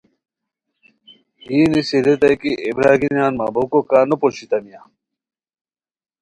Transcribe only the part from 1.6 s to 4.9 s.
نیسی ریتائے کی اے برارگینیان مہ بوکو کا نو پوشیتامیا؟